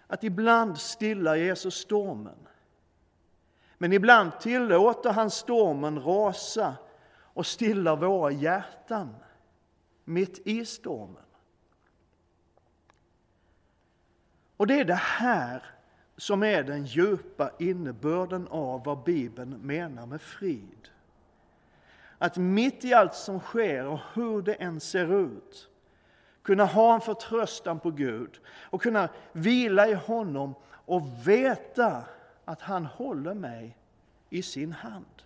Att 0.07 0.25
ibland 0.25 0.79
stillar 0.79 1.35
Jesus 1.35 1.75
stormen. 1.75 2.49
Men 3.79 3.93
ibland 3.93 4.41
tillåter 4.41 5.13
han 5.13 5.31
stormen 5.31 6.03
rasa 6.03 6.75
och 7.13 7.47
stillar 7.47 7.97
våra 7.97 8.31
hjärtan 8.31 9.17
mitt 10.05 10.47
i 10.47 10.65
stormen. 10.65 11.23
Och 14.57 14.67
det 14.67 14.81
är 14.81 14.85
det 14.85 14.95
här 14.95 15.63
som 16.23 16.43
är 16.43 16.62
den 16.62 16.85
djupa 16.85 17.50
innebörden 17.59 18.49
av 18.49 18.85
vad 18.85 19.02
Bibeln 19.02 19.50
menar 19.50 20.07
med 20.07 20.21
frid. 20.21 20.88
Att 22.19 22.37
mitt 22.37 22.85
i 22.85 22.95
allt 22.95 23.14
som 23.14 23.41
sker 23.41 23.87
och 23.87 23.99
hur 24.14 24.43
det 24.43 24.55
än 24.55 24.81
ser 24.81 25.21
ut 25.21 25.69
kunna 26.43 26.64
ha 26.64 26.95
en 26.95 27.00
förtröstan 27.00 27.81
på 27.81 27.91
Gud 27.91 28.41
och 28.47 28.83
kunna 28.83 29.09
vila 29.33 29.88
i 29.88 29.95
honom 29.95 30.55
och 30.71 31.02
veta 31.29 32.05
att 32.45 32.62
han 32.62 32.87
håller 32.87 33.35
mig 33.35 33.76
i 34.31 34.43
sin 34.43 34.73
hand. 34.73 35.23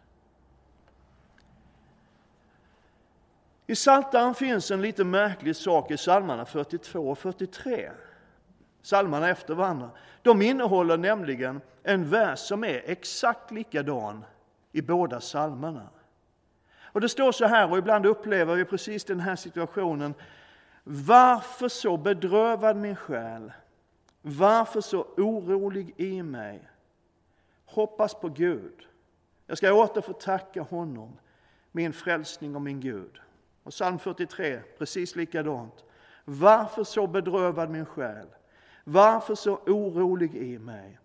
I 3.66 3.74
Psaltaren 3.74 4.34
finns 4.34 4.70
en 4.70 4.82
lite 4.82 5.04
märklig 5.04 5.56
sak 5.56 5.90
i 5.90 5.96
psalmerna 5.96 6.44
42 6.44 7.10
och 7.10 7.18
43 7.18 7.90
psalmerna 8.86 9.28
efter 9.28 9.54
varandra. 9.54 9.90
De 10.22 10.42
innehåller 10.42 10.96
nämligen 10.96 11.60
en 11.82 12.08
vers 12.10 12.38
som 12.38 12.64
är 12.64 12.82
exakt 12.84 13.50
likadan 13.50 14.24
i 14.72 14.82
båda 14.82 15.20
psalmerna. 15.20 15.88
Och 16.78 17.00
det 17.00 17.08
står 17.08 17.32
så 17.32 17.46
här, 17.46 17.70
och 17.70 17.78
ibland 17.78 18.06
upplever 18.06 18.54
vi 18.54 18.64
precis 18.64 19.04
den 19.04 19.20
här 19.20 19.36
situationen. 19.36 20.14
Varför 20.84 21.68
så 21.68 21.96
bedrövad 21.96 22.76
min 22.76 22.96
själ? 22.96 23.52
Varför 24.22 24.80
så 24.80 25.06
orolig 25.16 25.94
i 25.96 26.22
mig? 26.22 26.70
Hoppas 27.64 28.14
på 28.14 28.28
Gud. 28.28 28.86
Jag 29.46 29.58
ska 29.58 29.72
åter 29.72 30.00
få 30.00 30.12
tacka 30.12 30.62
honom, 30.62 31.18
min 31.72 31.92
frälsning 31.92 32.56
och 32.56 32.62
min 32.62 32.80
Gud. 32.80 33.20
Och 33.62 33.72
psalm 33.72 33.98
43, 33.98 34.60
precis 34.78 35.16
likadant. 35.16 35.84
Varför 36.24 36.84
så 36.84 37.06
bedrövad 37.06 37.70
min 37.70 37.86
själ? 37.86 38.26
Varför 38.88 39.34
så 39.34 39.56
orolig 39.56 40.34
i 40.34 40.58
mig? 40.58 40.98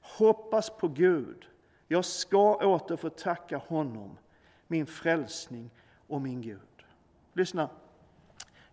Hoppas 0.00 0.70
på 0.70 0.88
Gud. 0.88 1.46
Jag 1.88 2.04
ska 2.04 2.56
åter 2.56 2.96
få 2.96 3.10
tacka 3.10 3.56
honom, 3.56 4.18
min 4.66 4.86
frälsning 4.86 5.70
och 6.06 6.20
min 6.20 6.42
Gud. 6.42 6.86
Lyssna. 7.32 7.70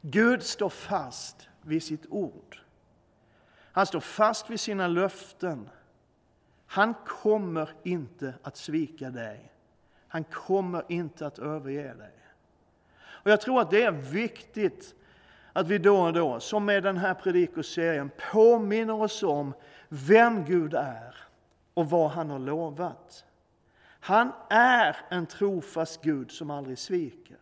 Gud 0.01 0.43
står 0.43 0.69
fast 0.69 1.47
vid 1.61 1.83
sitt 1.83 2.05
ord. 2.09 2.59
Han 3.71 3.85
står 3.85 3.99
fast 3.99 4.49
vid 4.49 4.59
sina 4.59 4.87
löften. 4.87 5.69
Han 6.65 6.93
kommer 7.05 7.69
inte 7.83 8.33
att 8.41 8.57
svika 8.57 9.09
dig. 9.09 9.51
Han 10.07 10.23
kommer 10.23 10.83
inte 10.87 11.27
att 11.27 11.39
överge 11.39 11.93
dig. 11.93 12.13
Och 12.97 13.31
Jag 13.31 13.41
tror 13.41 13.61
att 13.61 13.71
det 13.71 13.83
är 13.83 13.91
viktigt 13.91 14.95
att 15.55 15.67
vi 15.67 15.77
då 15.77 15.97
och 15.97 16.13
då, 16.13 16.39
som 16.39 16.65
med 16.65 16.83
den 16.83 16.97
här 16.97 17.13
predikoserien, 17.13 18.11
påminner 18.31 19.01
oss 19.01 19.23
om 19.23 19.53
vem 19.89 20.45
Gud 20.45 20.73
är 20.73 21.15
och 21.73 21.89
vad 21.89 22.09
han 22.09 22.29
har 22.29 22.39
lovat. 22.39 23.25
Han 23.99 24.31
är 24.49 24.97
en 25.09 25.25
trofast 25.25 26.01
Gud 26.01 26.31
som 26.31 26.51
aldrig 26.51 26.77
sviker. 26.77 27.37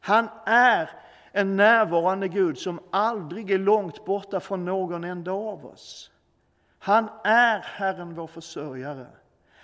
Han 0.00 0.28
är 0.46 0.90
en 1.32 1.56
närvarande 1.56 2.28
Gud 2.28 2.58
som 2.58 2.80
aldrig 2.90 3.50
är 3.50 3.58
långt 3.58 4.04
borta 4.04 4.40
från 4.40 4.64
någon 4.64 5.04
enda 5.04 5.32
av 5.32 5.66
oss. 5.66 6.10
Han 6.78 7.08
är 7.24 7.58
Herren 7.58 8.14
vår 8.14 8.26
försörjare. 8.26 9.06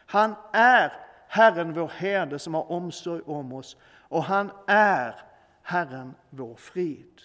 Han 0.07 0.35
är 0.53 0.93
Herren 1.29 1.73
vår 1.73 1.89
herde 1.89 2.39
som 2.39 2.55
har 2.55 2.73
omsorg 2.73 3.23
om 3.27 3.53
oss 3.53 3.77
och 4.09 4.25
han 4.25 4.51
är 4.67 5.15
Herren 5.63 6.15
vår 6.31 6.55
frid. 6.55 7.23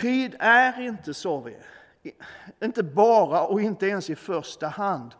Frid 0.00 0.36
är 0.38 0.80
inte, 0.80 1.14
sa 1.14 1.40
vi, 1.40 1.56
inte 2.62 2.82
bara 2.82 3.46
och 3.46 3.60
inte 3.60 3.86
ens 3.86 4.10
i 4.10 4.16
första 4.16 4.68
hand 4.68 5.14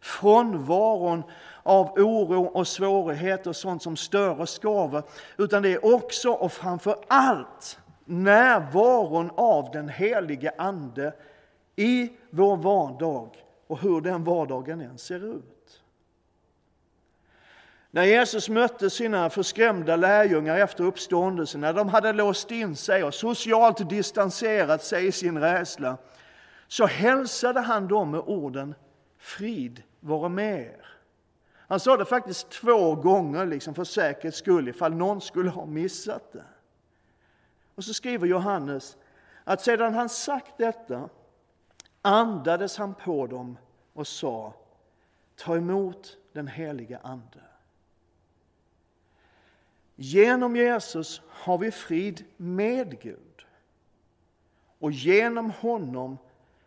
frånvaron 0.00 1.22
av 1.62 1.86
oro 1.86 2.44
och 2.44 2.68
svårigheter 2.68 3.50
och 3.50 3.56
sånt 3.56 3.82
som 3.82 3.96
stör 3.96 4.40
och 4.40 4.48
skaver, 4.48 5.02
utan 5.36 5.62
det 5.62 5.68
är 5.68 5.94
också 5.94 6.30
och 6.30 6.52
framför 6.52 6.96
allt 7.08 7.78
närvaron 8.04 9.30
av 9.34 9.70
den 9.72 9.88
helige 9.88 10.52
Ande 10.58 11.12
i 11.76 12.12
vår 12.30 12.56
vardag 12.56 13.30
och 13.66 13.80
hur 13.80 14.00
den 14.00 14.24
vardagen 14.24 14.80
än 14.80 14.98
ser 14.98 15.36
ut. 15.36 15.57
När 17.90 18.04
Jesus 18.04 18.48
mötte 18.48 18.90
sina 18.90 19.30
förskrämda 19.30 19.96
lärjungar 19.96 20.56
efter 20.58 20.84
uppståndelsen, 20.84 21.60
när 21.60 21.72
de 21.72 21.88
hade 21.88 22.12
låst 22.12 22.50
in 22.50 22.76
sig 22.76 23.04
och 23.04 23.14
socialt 23.14 23.90
distanserat 23.90 24.84
sig 24.84 25.06
i 25.06 25.12
sin 25.12 25.38
rädsla, 25.38 25.96
så 26.68 26.86
hälsade 26.86 27.60
han 27.60 27.88
dem 27.88 28.10
med 28.10 28.20
orden 28.20 28.74
Frid 29.18 29.82
vare 30.00 30.28
med 30.28 30.60
er. 30.60 30.86
Han 31.68 31.80
sa 31.80 31.96
det 31.96 32.04
faktiskt 32.04 32.50
två 32.50 32.94
gånger 32.94 33.46
liksom 33.46 33.74
för 33.74 33.84
säkerhets 33.84 34.38
skull, 34.38 34.68
ifall 34.68 34.94
någon 34.94 35.20
skulle 35.20 35.50
ha 35.50 35.66
missat 35.66 36.32
det. 36.32 36.44
Och 37.74 37.84
så 37.84 37.94
skriver 37.94 38.26
Johannes 38.26 38.96
att 39.44 39.62
sedan 39.62 39.94
han 39.94 40.08
sagt 40.08 40.58
detta 40.58 41.08
andades 42.02 42.76
han 42.76 42.94
på 42.94 43.26
dem 43.26 43.58
och 43.92 44.06
sa 44.06 44.54
Ta 45.36 45.56
emot 45.56 46.16
den 46.32 46.48
heliga 46.48 46.98
Ande. 47.02 47.40
Genom 50.00 50.56
Jesus 50.56 51.22
har 51.28 51.58
vi 51.58 51.70
frid 51.70 52.24
med 52.36 53.00
Gud. 53.00 53.46
Och 54.78 54.92
genom 54.92 55.50
honom 55.50 56.18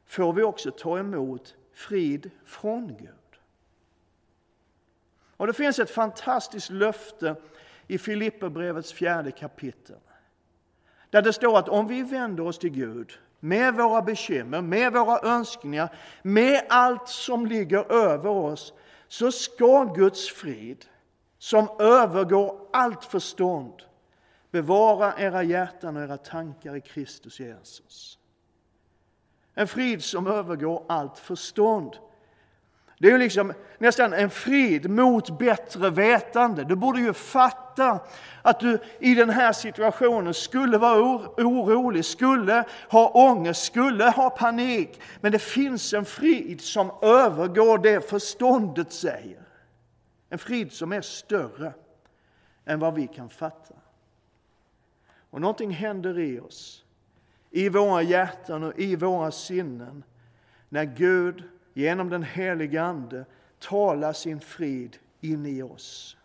får 0.06 0.34
vi 0.34 0.44
också 0.44 0.72
ta 0.72 1.00
emot 1.00 1.56
frid 1.74 2.32
från 2.46 2.88
Gud. 2.88 3.40
Och 5.38 5.48
Det 5.48 5.54
finns 5.54 5.80
ett 5.80 5.90
fantastiskt 5.92 6.70
löfte 6.70 7.36
i 7.88 7.98
Filipperbrevets 7.98 8.94
fjärde 8.94 9.32
kapitel. 9.32 10.00
Där 11.10 11.22
det 11.22 11.34
står 11.34 11.58
att 11.58 11.70
om 11.70 11.88
vi 11.88 12.04
vänder 12.04 12.44
oss 12.44 12.60
till 12.60 12.70
Gud 12.70 13.20
med 13.40 13.74
våra 13.74 14.02
bekymmer, 14.02 14.62
med 14.62 14.94
våra 14.94 15.20
önskningar, 15.36 15.96
med 16.22 16.66
allt 16.70 17.08
som 17.08 17.46
ligger 17.46 17.92
över 17.92 18.30
oss, 18.30 18.74
så 19.08 19.32
ska 19.32 19.84
Guds 19.84 20.30
frid, 20.30 20.86
som 21.42 21.70
övergår 21.80 22.56
allt 22.74 23.06
förstånd, 23.06 23.74
bevara 24.52 25.14
era 25.18 25.44
hjärtan 25.44 25.98
och 25.98 26.04
era 26.04 26.18
tankar 26.18 26.76
i 26.76 26.82
Kristus 26.82 27.40
Jesus. 27.40 28.20
En 29.54 29.68
frid 29.68 30.04
som 30.04 30.28
övergår 30.28 30.84
allt 30.90 31.18
förstånd. 31.18 31.96
Det 33.00 33.08
är 33.08 33.12
ju 33.12 33.18
liksom 33.18 33.54
nästan 33.78 34.14
en 34.14 34.30
frid 34.30 34.90
mot 34.90 35.40
bättre 35.40 35.90
vetande. 35.90 36.64
Du 36.64 36.76
borde 36.76 37.00
ju 37.00 37.14
fatta 37.14 38.00
att 38.42 38.60
du 38.60 38.80
i 39.00 39.16
den 39.16 39.30
här 39.30 39.54
situationen 39.54 40.34
skulle 40.34 40.78
vara 40.78 41.00
orolig, 41.38 42.06
skulle 42.06 42.64
ha 42.90 43.10
ångest, 43.10 43.64
skulle 43.64 44.10
ha 44.10 44.30
panik. 44.30 45.02
Men 45.22 45.32
det 45.32 45.40
finns 45.40 45.94
en 45.94 46.06
frid 46.06 46.62
som 46.62 46.92
övergår 47.02 47.78
det 47.78 48.10
förståndet 48.10 48.94
säger. 48.94 49.51
En 50.32 50.38
frid 50.38 50.72
som 50.72 50.92
är 50.92 51.02
större 51.02 51.74
än 52.66 52.80
vad 52.80 52.96
vi 52.96 53.08
kan 53.08 53.30
fatta. 53.30 53.76
Och 55.30 55.42
någonting 55.42 55.72
händer 55.72 56.20
i 56.20 56.40
oss, 56.40 56.86
i 57.50 57.70
våra 57.70 58.02
hjärtan 58.02 58.64
och 58.64 58.80
i 58.80 58.96
våra 58.96 59.32
sinnen 59.32 60.04
när 60.70 60.84
Gud 60.84 61.44
genom 61.74 62.10
den 62.10 62.24
helige 62.24 62.84
Ande 62.84 63.26
talar 63.60 64.14
sin 64.14 64.40
frid 64.40 64.98
in 65.22 65.46
i 65.46 65.62
oss. 65.62 66.18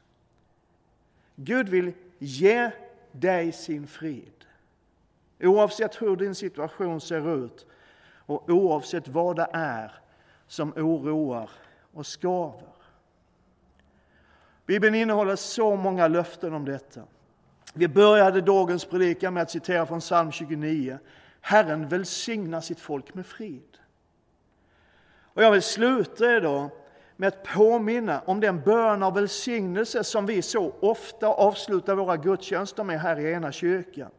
Gud 1.37 1.69
vill 1.69 1.93
ge 2.19 2.71
dig 3.13 3.53
sin 3.53 3.87
frid. 3.87 4.45
Oavsett 5.41 6.03
hur 6.03 6.17
din 6.17 6.35
situation 6.35 7.01
ser 7.01 7.45
ut 7.45 7.67
och 8.27 8.51
oavsett 8.51 9.09
vad 9.09 9.37
det 9.37 9.49
är 9.53 9.93
som 10.47 10.73
oroar 10.77 11.51
och 11.93 12.07
skaver. 12.07 12.76
Bibeln 14.67 14.95
innehåller 14.95 15.37
så 15.37 15.77
många 15.77 16.09
löften 16.09 16.55
om 16.55 16.65
detta. 16.65 17.01
Vi 17.75 17.89
började 17.89 18.41
dagens 18.41 18.85
predikan 18.85 19.35
med 19.35 19.43
att 19.43 19.51
citera 19.51 19.87
från 19.87 20.01
psalm 20.01 20.33
29. 20.33 20.99
Herren 21.41 21.89
välsignar 21.89 22.61
sitt 22.61 22.81
folk 22.81 23.15
med 23.15 23.27
frid. 23.27 23.79
Och 25.23 25.43
jag 25.43 25.51
vill 25.51 25.63
sluta 25.63 26.37
idag 26.37 26.71
med 27.17 27.29
att 27.29 27.43
påminna 27.43 28.21
om 28.27 28.41
den 28.41 28.61
bön 28.61 29.03
av 29.03 29.15
välsignelse 29.15 30.05
som 30.05 30.27
vi 30.27 30.43
så 30.43 30.73
ofta 30.81 31.27
avslutar 31.27 31.95
våra 31.95 32.17
gudstjänster 32.17 32.85
med 32.85 33.01
här 33.01 33.21
i 33.21 33.33
ena 33.33 33.53
kyrkan. 33.53 34.11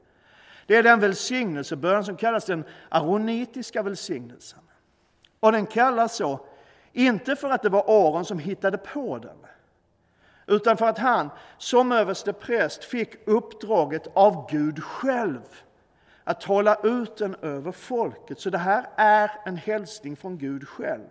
Det 0.65 0.75
är 0.75 0.83
den 0.83 0.99
välsignelsebön 0.99 2.05
som 2.05 2.17
kallas 2.17 2.45
den 2.45 2.63
aronitiska 2.89 3.83
välsignelsen. 3.83 4.59
Och 5.39 5.51
den 5.51 5.65
kallas 5.65 6.15
så, 6.15 6.39
inte 6.93 7.35
för 7.35 7.49
att 7.49 7.61
det 7.61 7.69
var 7.69 7.83
Aron 7.87 8.25
som 8.25 8.39
hittade 8.39 8.77
på 8.77 9.17
den, 9.17 9.37
utan 10.47 10.77
för 10.77 10.85
att 10.85 10.97
han 10.97 11.29
som 11.57 11.91
överste 11.91 12.33
präst 12.33 12.83
fick 12.83 13.27
uppdraget 13.27 14.07
av 14.13 14.47
Gud 14.51 14.83
själv 14.83 15.41
att 16.23 16.41
tala 16.41 16.75
ut 16.83 17.17
den 17.17 17.35
över 17.41 17.71
folket. 17.71 18.39
Så 18.39 18.49
det 18.49 18.57
här 18.57 18.85
är 18.95 19.31
en 19.45 19.57
hälsning 19.57 20.15
från 20.15 20.37
Gud 20.37 20.67
själv. 20.67 21.09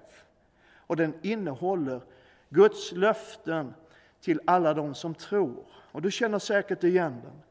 Och 0.77 0.97
den 0.97 1.15
innehåller 1.23 2.01
Guds 2.49 2.93
löften 2.93 3.75
till 4.21 4.41
alla 4.45 4.75
de 4.75 4.95
som 4.95 5.15
tror. 5.15 5.65
Och 5.93 6.03
du 6.03 6.11
känner 6.11 6.39
säkert 6.39 6.85
igen 6.85 7.21
den. 7.25 7.43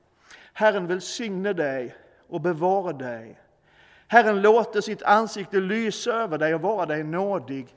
Herren 0.54 0.88
välsigne 0.88 1.54
dig 1.54 1.96
och 2.28 2.42
bevara 2.42 2.94
dig. 2.94 3.40
Herren 4.08 4.42
låter 4.42 4.82
sitt 4.82 5.04
ansikte 5.04 5.60
lysa 5.60 6.12
över 6.12 6.38
dig 6.38 6.56
och 6.56 6.62
vara 6.62 6.86
dig 6.86 7.04
nådig. 7.04 7.76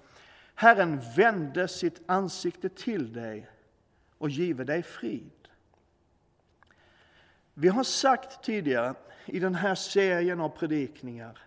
Herren 0.55 1.01
vände 1.17 1.69
sitt 1.69 2.01
ansikte 2.07 2.69
till 2.69 3.13
dig 3.13 3.49
och 4.19 4.31
give 4.31 4.65
dig 4.65 4.83
frid. 4.83 5.31
Vi 7.55 7.69
har 7.69 7.85
sagt 7.85 8.45
tidigare 8.45 8.95
i 9.27 9.39
den 9.39 9.55
här 9.55 9.75
serien 9.75 10.41
av 10.41 10.49
predikningar 10.49 11.39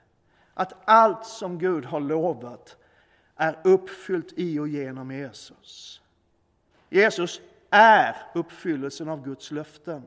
att 0.54 0.74
allt 0.86 1.26
som 1.26 1.60
Gud 1.60 1.86
har 1.86 2.00
lovat 2.00 2.78
är 3.36 3.60
uppfyllt 3.64 4.34
i 4.36 4.60
och 4.60 4.68
genom 4.68 5.12
Jesus. 5.12 6.02
Jesus 6.90 7.42
är 7.70 8.16
uppfyllelsen 8.34 9.10
av 9.10 9.24
Guds 9.24 9.52
löften. 9.52 10.04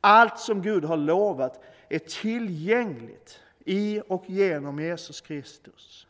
Allt 0.00 0.38
som 0.38 0.62
Gud 0.62 0.84
har 0.84 0.96
lovat 0.96 1.64
är 1.88 1.98
tillgängligt 1.98 3.40
i 3.64 4.02
och 4.08 4.24
genom 4.30 4.80
Jesus 4.80 5.20
Kristus. 5.20 6.06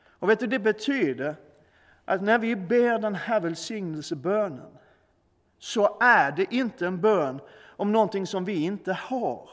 Och 0.00 0.28
vet 0.28 0.40
du, 0.40 0.46
det 0.46 0.58
betyder 0.58 1.36
att 2.08 2.22
när 2.22 2.38
vi 2.38 2.56
ber 2.56 2.98
den 2.98 3.14
här 3.14 3.40
välsignelsebönen 3.40 4.78
så 5.58 5.96
är 6.00 6.32
det 6.32 6.54
inte 6.54 6.86
en 6.86 7.00
bön 7.00 7.40
om 7.66 7.92
någonting 7.92 8.26
som 8.26 8.44
vi 8.44 8.64
inte 8.64 8.92
har. 8.92 9.50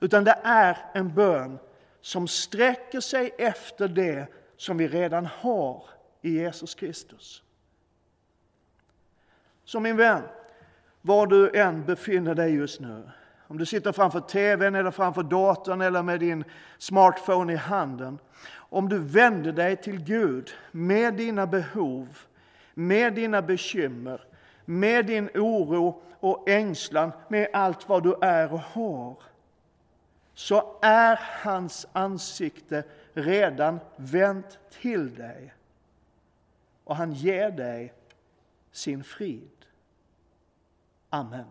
Utan 0.00 0.24
det 0.24 0.38
är 0.42 0.78
en 0.94 1.14
bön 1.14 1.58
som 2.00 2.28
sträcker 2.28 3.00
sig 3.00 3.34
efter 3.38 3.88
det 3.88 4.26
som 4.56 4.76
vi 4.76 4.88
redan 4.88 5.26
har 5.26 5.84
i 6.22 6.30
Jesus 6.30 6.74
Kristus. 6.74 7.42
Så 9.64 9.80
min 9.80 9.96
vän, 9.96 10.22
var 11.00 11.26
du 11.26 11.50
än 11.50 11.84
befinner 11.84 12.34
dig 12.34 12.54
just 12.54 12.80
nu, 12.80 13.10
om 13.48 13.58
du 13.58 13.66
sitter 13.66 13.92
framför 13.92 14.20
tvn 14.20 14.74
eller 14.74 14.90
framför 14.90 15.22
datorn 15.22 15.80
eller 15.80 16.02
med 16.02 16.20
din 16.20 16.44
smartphone 16.78 17.52
i 17.52 17.56
handen. 17.56 18.18
Om 18.52 18.88
du 18.88 18.98
vänder 18.98 19.52
dig 19.52 19.76
till 19.76 20.04
Gud 20.04 20.50
med 20.72 21.14
dina 21.14 21.46
behov, 21.46 22.18
med 22.74 23.14
dina 23.14 23.42
bekymmer, 23.42 24.24
med 24.64 25.06
din 25.06 25.30
oro 25.34 26.02
och 26.20 26.48
ängslan, 26.48 27.12
med 27.28 27.48
allt 27.52 27.88
vad 27.88 28.02
du 28.02 28.14
är 28.20 28.52
och 28.52 28.60
har 28.60 29.16
så 30.34 30.78
är 30.82 31.20
hans 31.42 31.86
ansikte 31.92 32.84
redan 33.12 33.80
vänt 33.96 34.58
till 34.70 35.14
dig 35.14 35.54
och 36.84 36.96
han 36.96 37.12
ger 37.12 37.50
dig 37.50 37.92
sin 38.72 39.04
frid. 39.04 39.66
Amen. 41.10 41.46